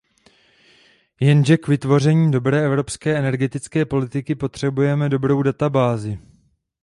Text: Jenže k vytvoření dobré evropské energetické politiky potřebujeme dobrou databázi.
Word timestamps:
Jenže 1.19 1.57
k 1.57 1.67
vytvoření 1.67 2.31
dobré 2.31 2.65
evropské 2.65 3.17
energetické 3.19 3.85
politiky 3.85 4.35
potřebujeme 4.35 5.09
dobrou 5.09 5.41
databázi. 5.43 6.19